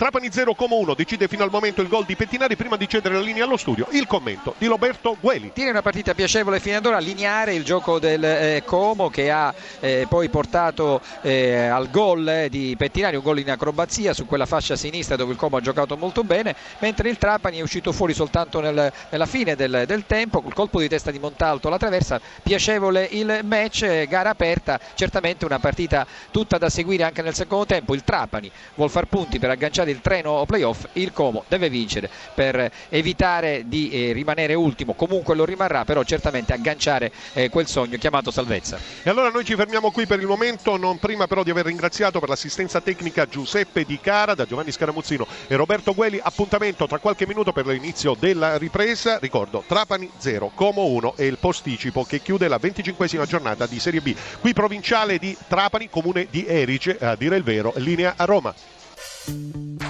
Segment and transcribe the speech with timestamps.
[0.00, 3.16] Trapani 0 come 1 decide fino al momento il gol di Pettinari prima di cedere
[3.16, 3.86] la linea allo studio.
[3.90, 5.52] Il commento di Roberto Gueli.
[5.52, 9.54] Tiene una partita piacevole fino ad ora, lineare il gioco del eh, Como che ha
[9.78, 14.46] eh, poi portato eh, al gol eh, di Pettinari, un gol in acrobazia su quella
[14.46, 18.14] fascia sinistra dove il Como ha giocato molto bene, mentre il Trapani è uscito fuori
[18.14, 22.18] soltanto nel, nella fine del, del, tempo, col colpo di testa di Montalto alla traversa,
[22.42, 27.66] piacevole il match, eh, gara aperta, certamente una partita tutta da seguire anche nel secondo
[27.66, 27.92] tempo.
[27.92, 32.70] Il Trapani vuol far punti per agganciare il treno playoff, il Como deve vincere per
[32.88, 38.30] evitare di eh, rimanere ultimo, comunque lo rimarrà, però certamente agganciare eh, quel sogno chiamato
[38.30, 38.78] salvezza.
[39.02, 42.20] E allora noi ci fermiamo qui per il momento, non prima però di aver ringraziato
[42.20, 47.26] per l'assistenza tecnica Giuseppe Di Cara da Giovanni Scaramuzzino e Roberto Gueli, appuntamento tra qualche
[47.26, 52.48] minuto per l'inizio della ripresa, ricordo Trapani 0, Como 1 e il posticipo che chiude
[52.48, 57.36] la 25esima giornata di Serie B, qui provinciale di Trapani, comune di Erice, a dire
[57.36, 58.54] il vero, linea a Roma.
[59.26, 59.89] Thank you.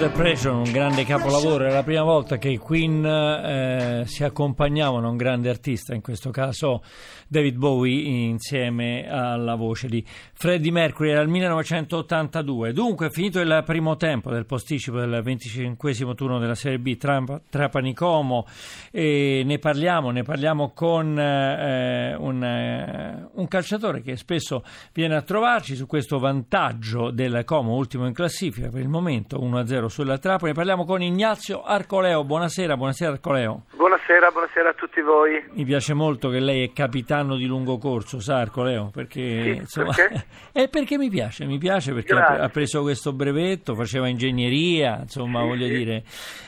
[0.00, 5.06] Under Pressure, un grande capolavoro, è la prima volta che i Queen eh, si accompagnavano
[5.06, 6.82] a un grande artista, in questo caso
[7.28, 10.02] David Bowie insieme alla voce di
[10.32, 12.72] Freddie Mercury, era il 1982.
[12.72, 18.46] Dunque, finito il primo tempo del posticipo del 25 turno della Serie B Trapani Como,
[18.90, 24.64] e ne parliamo, ne parliamo con eh, un, eh, un calciatore che spesso
[24.94, 29.88] viene a trovarci su questo vantaggio del Como, ultimo in classifica per il momento, 1-0
[29.90, 30.54] 1-0 sulla Trapani.
[30.54, 32.24] Parliamo con Ignazio Arcoleo.
[32.24, 33.64] Buonasera, buonasera Arcoleo.
[33.74, 35.44] Buonasera, buonasera a tutti voi.
[35.52, 39.92] Mi piace molto che lei è capitano di lungo corso, sa Arcoleo, perché sì, insomma
[39.92, 40.26] perché?
[40.52, 42.42] è perché mi piace, mi piace perché Grazie.
[42.42, 45.76] ha preso questo brevetto, faceva ingegneria, insomma, Sì, voglio sì.
[45.76, 46.04] dire,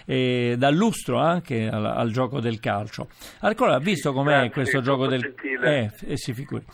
[0.07, 3.09] eh, dà lustro anche al, al gioco del calcio.
[3.41, 5.93] Arcoleo ha visto com'è grazie, questo gioco del gentile.
[6.07, 6.65] eh, eh, si figuri.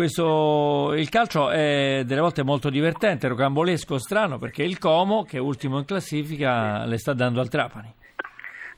[0.00, 5.40] Questo, il calcio è delle volte molto divertente, rocambolesco, strano, perché il Como, che è
[5.40, 7.92] ultimo in classifica, le sta dando al Trapani.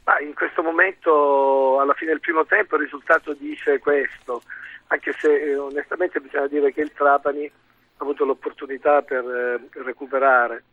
[0.02, 4.42] Ma in questo momento, alla fine del primo tempo, il risultato dice questo,
[4.88, 7.52] anche se eh, onestamente bisogna dire che il Trapani ha
[7.98, 10.64] avuto l'opportunità per eh, recuperare.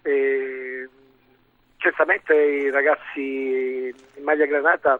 [0.00, 0.88] E,
[1.76, 4.98] certamente i ragazzi in maglia granata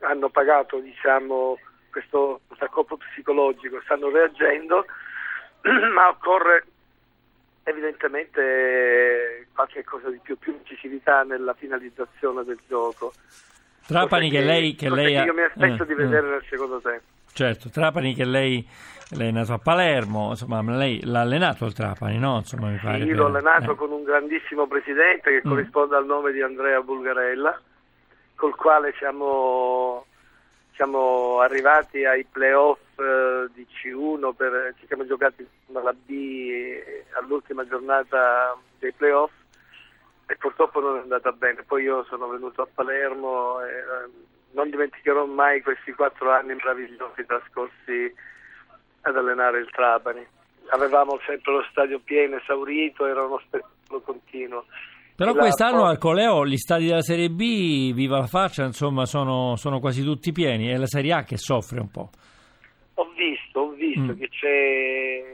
[0.00, 1.58] hanno pagato diciamo,
[2.00, 4.84] questo accoppo psicologico, stanno reagendo,
[5.94, 6.64] ma occorre
[7.64, 13.12] evidentemente qualche cosa di più, più incisività nella finalizzazione del gioco.
[13.86, 14.74] Trapani Cosa che lei...
[14.74, 15.96] Che lei ha- io mi aspetto eh, di eh.
[15.96, 17.04] vedere nel secondo tempo.
[17.32, 18.66] Certo, Trapani che lei,
[19.10, 22.36] lei è nato a Palermo, insomma, ma lei l'ha allenato il Trapani, no?
[22.36, 23.00] Insomma, mi pare.
[23.00, 23.76] Sì, l'ho allenato eh.
[23.76, 25.50] con un grandissimo presidente che Mm.
[25.50, 27.60] corrisponde al nome di Andrea Bulgarella,
[28.34, 30.06] col quale siamo,
[30.78, 36.80] siamo arrivati ai playoff eh, di C1, per, ci siamo giocati alla B
[37.18, 39.32] all'ultima giornata dei playoff
[40.26, 41.64] e purtroppo non è andata bene.
[41.64, 44.10] Poi io sono venuto a Palermo e eh,
[44.52, 48.14] non dimenticherò mai questi quattro anni meravigliosi trascorsi
[49.00, 50.24] ad allenare il Trapani.
[50.68, 54.66] Avevamo sempre lo stadio pieno, esaurito, era uno spettacolo continuo.
[55.18, 59.56] Però La- quest'anno al Coleo gli stadi della Serie B, viva la faccia, insomma, sono,
[59.56, 60.68] sono quasi tutti pieni.
[60.68, 62.10] È la Serie A che soffre un po'.
[62.94, 64.16] Ho visto, ho visto Mm.
[64.16, 65.24] che c'è,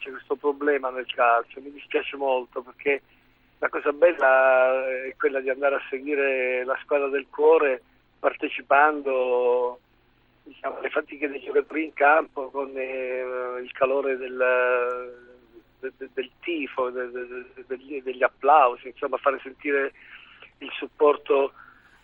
[0.00, 3.00] c'è questo problema nel calcio, mi dispiace molto perché
[3.58, 7.82] la cosa bella è quella di andare a seguire la squadra del cuore
[8.18, 9.78] partecipando
[10.42, 14.36] diciamo, alle fatiche dei giocatori in campo con eh, il calore del,
[15.86, 19.92] de- de- del tifo, de- de- de- degli, applausi, insomma fare sentire
[20.58, 21.52] il supporto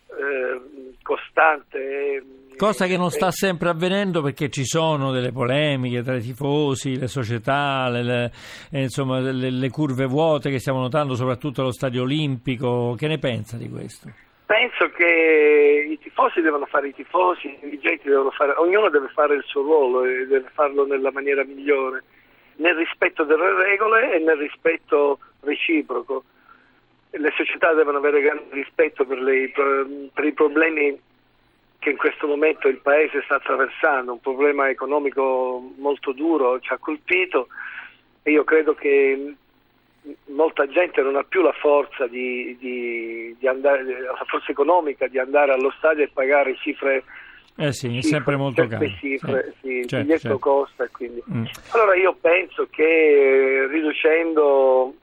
[0.08, 1.78] eh, costante.
[1.78, 2.22] e-
[2.56, 6.98] Cosa che non sta e- sempre avvenendo perché ci sono delle polemiche tra i tifosi,
[6.98, 8.32] le società, le, le-
[8.70, 12.94] eh, insomma, le, le curve vuote che stiamo notando soprattutto allo stadio olimpico.
[12.96, 14.10] Che ne pensa di questo?
[14.44, 19.34] Penso che i tifosi devono fare i tifosi, i dirigenti devono fare, ognuno deve fare
[19.34, 22.04] il suo ruolo e deve farlo nella maniera migliore,
[22.56, 26.24] nel rispetto delle regole e nel rispetto reciproco.
[27.10, 29.50] Le società devono avere grande rispetto per, le-
[30.12, 30.98] per i problemi
[31.78, 36.78] che in questo momento il Paese sta attraversando, un problema economico molto duro, ci ha
[36.78, 37.48] colpito
[38.22, 39.34] e io credo che
[40.26, 45.18] molta gente non ha più la forza di, di- di andare, la forza economica di
[45.18, 47.02] andare allo stadio e pagare cifre,
[47.56, 48.86] Eh sì, è sempre molto caro.
[48.98, 50.38] cifre, sì, il certo, biglietto certo.
[50.38, 51.22] costa quindi.
[51.30, 51.44] Mm.
[51.72, 52.82] Allora io penso che
[53.62, 54.94] eh, riducendo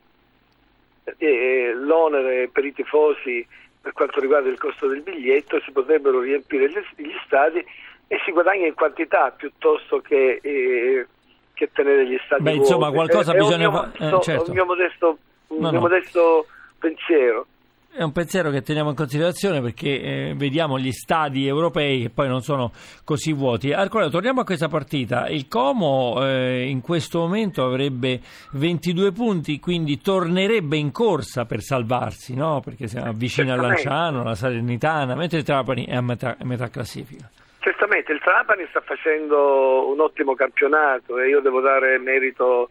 [1.18, 3.46] eh, l'onere per i tifosi
[3.82, 7.64] per quanto riguarda il costo del biglietto si potrebbero riempire gli, gli stadi
[8.08, 11.08] e si guadagna in quantità piuttosto che, eh,
[11.54, 12.66] che tenere gli stadi Beh, vuoti.
[12.72, 14.44] insomma, qualcosa È- è un bisogna mio fa- eh, modesto- certo.
[14.50, 15.18] un mio modesto,
[15.48, 15.80] un No, mio no.
[15.80, 16.48] modesto
[16.80, 17.48] pensiero.
[17.92, 22.28] È un pensiero che teniamo in considerazione perché eh, vediamo gli stadi europei che poi
[22.28, 22.72] non sono
[23.04, 23.74] così vuoti.
[23.74, 25.28] Arcoleo, torniamo a questa partita.
[25.28, 28.20] Il Como eh, in questo momento avrebbe
[28.52, 32.62] 22 punti, quindi tornerebbe in corsa per salvarsi, no?
[32.64, 33.62] perché si avvicina al.
[33.62, 37.28] Lanciano, alla Salernitana, mentre il Trapani è a metà, a metà classifica.
[37.60, 42.70] Certamente il Trapani sta facendo un ottimo campionato e io devo dare merito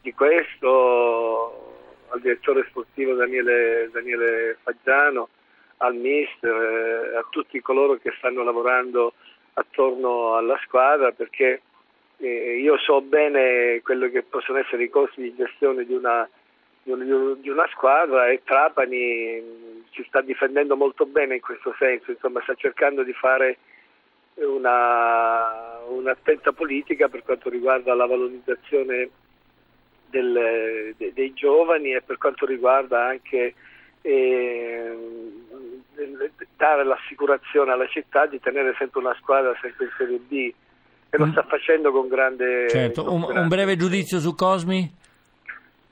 [0.00, 1.79] di questo
[2.10, 5.28] al direttore sportivo Daniele, Daniele Faggiano,
[5.78, 9.14] al mister, eh, a tutti coloro che stanno lavorando
[9.54, 11.62] attorno alla squadra perché
[12.18, 16.28] eh, io so bene quello che possono essere i costi di gestione di una,
[16.82, 21.74] di un- di una squadra e Trapani mh, si sta difendendo molto bene in questo
[21.78, 23.58] senso, insomma sta cercando di fare
[24.34, 29.08] una, un'attenta politica per quanto riguarda la valorizzazione
[30.10, 33.54] del- de- dei giovani e per quanto riguarda anche
[34.02, 34.96] e
[36.56, 40.52] dare l'assicurazione alla città di tenere sempre una squadra sempre in Serie B
[41.10, 41.30] e lo Mm.
[41.32, 42.68] sta facendo con grande...
[42.68, 44.96] Certo, con un, grande- un breve giudizio su Cosmi?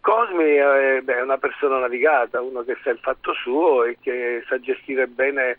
[0.00, 4.58] Cosmi è, beh, una persona navigata, uno che sa il fatto suo e che sa
[4.60, 5.58] gestire bene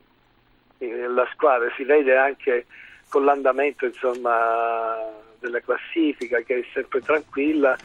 [0.80, 2.66] eh, la squadra, si vede anche
[3.10, 4.96] con l'andamento insomma,
[5.40, 7.76] della classifica che è sempre tranquilla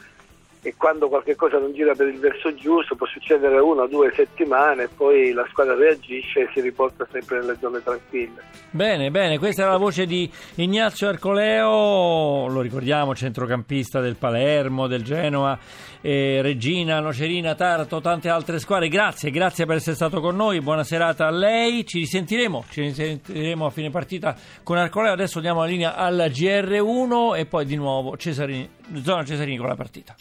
[0.65, 4.11] e quando qualche cosa non gira per il verso giusto può succedere una o due
[4.15, 8.41] settimane e poi la squadra reagisce e si riporta sempre nelle zone tranquille.
[8.71, 15.03] Bene, bene, questa era la voce di Ignazio Arcoleo, lo ricordiamo, centrocampista del Palermo, del
[15.03, 15.55] Genoa,
[16.01, 18.87] eh, Regina, Nocerina, Taranto, tante altre squadre.
[18.87, 23.67] Grazie, grazie per essere stato con noi, buona serata a lei, ci risentiremo, ci risentiremo
[23.67, 28.17] a fine partita con Arcoleo, adesso diamo la linea al GR1 e poi di nuovo
[28.17, 28.67] Cesarini,
[29.03, 30.15] zona Cesarini con la partita.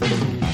[0.00, 0.49] Thank you.